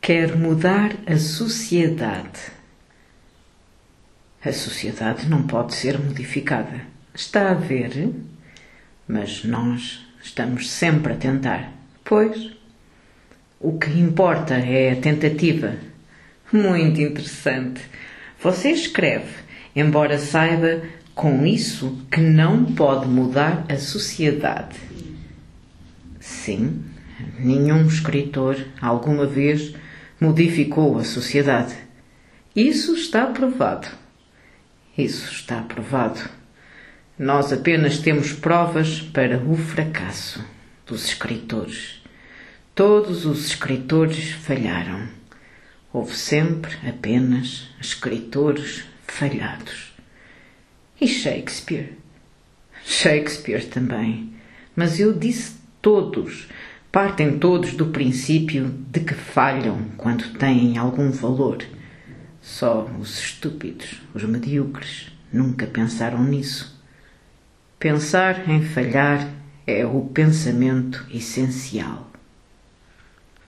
quer 0.00 0.34
mudar 0.34 0.96
a 1.06 1.18
sociedade. 1.18 2.40
A 4.42 4.52
sociedade 4.52 5.28
não 5.28 5.42
pode 5.42 5.74
ser 5.74 5.98
modificada. 5.98 6.80
Está 7.14 7.50
a 7.50 7.54
ver? 7.54 8.10
Mas 9.06 9.44
nós 9.44 10.00
estamos 10.22 10.70
sempre 10.70 11.12
a 11.12 11.16
tentar. 11.16 11.72
Pois, 12.02 12.50
o 13.60 13.78
que 13.78 13.90
importa 13.90 14.54
é 14.54 14.92
a 14.92 14.96
tentativa. 14.96 15.76
Muito 16.50 17.00
interessante. 17.00 17.82
Você 18.42 18.70
escreve, 18.70 19.34
embora 19.76 20.18
saiba 20.18 20.80
com 21.14 21.44
isso 21.44 22.06
que 22.10 22.20
não 22.20 22.64
pode 22.64 23.06
mudar 23.06 23.66
a 23.68 23.76
sociedade. 23.76 24.78
Sim, 26.18 26.82
nenhum 27.38 27.86
escritor 27.86 28.56
alguma 28.80 29.26
vez 29.26 29.74
modificou 30.20 30.98
a 30.98 31.04
sociedade. 31.04 31.74
Isso 32.54 32.94
está 32.94 33.26
provado. 33.26 33.88
Isso 34.96 35.32
está 35.32 35.62
provado. 35.62 36.20
Nós 37.18 37.52
apenas 37.52 37.98
temos 37.98 38.32
provas 38.32 39.00
para 39.00 39.38
o 39.38 39.56
fracasso 39.56 40.44
dos 40.86 41.06
escritores. 41.06 42.02
Todos 42.74 43.24
os 43.24 43.46
escritores 43.46 44.32
falharam. 44.32 45.08
Houve 45.92 46.14
sempre 46.14 46.76
apenas 46.86 47.68
escritores 47.80 48.84
falhados. 49.06 49.92
E 51.00 51.06
Shakespeare? 51.08 51.96
Shakespeare 52.84 53.64
também. 53.66 54.34
Mas 54.76 55.00
eu 55.00 55.12
disse 55.12 55.54
todos. 55.80 56.46
Partem 56.92 57.38
todos 57.38 57.74
do 57.74 57.86
princípio 57.86 58.68
de 58.90 58.98
que 58.98 59.14
falham 59.14 59.84
quando 59.96 60.32
têm 60.36 60.76
algum 60.76 61.08
valor. 61.12 61.64
Só 62.42 62.84
os 62.98 63.16
estúpidos, 63.16 64.02
os 64.12 64.24
medíocres, 64.24 65.12
nunca 65.32 65.68
pensaram 65.68 66.24
nisso. 66.24 66.82
Pensar 67.78 68.50
em 68.50 68.62
falhar 68.62 69.30
é 69.64 69.86
o 69.86 70.00
pensamento 70.00 71.06
essencial. 71.12 72.10